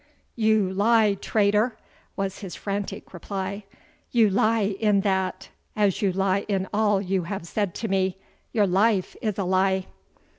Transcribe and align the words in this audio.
"You 0.35 0.67
lie, 0.73 1.13
traitor!" 1.13 1.77
was 2.15 2.39
his 2.39 2.55
frantic 2.55 3.13
reply 3.13 3.65
"you 4.09 4.31
lie 4.31 4.75
in 4.79 5.01
that, 5.01 5.49
as 5.75 6.01
you 6.01 6.11
lie 6.11 6.43
in 6.47 6.67
all 6.73 6.99
you 6.99 7.25
have 7.25 7.45
said 7.45 7.75
to 7.75 7.87
me. 7.87 8.17
Your 8.51 8.65
life 8.65 9.15
is 9.21 9.37
a 9.37 9.43
lie!" 9.43 9.85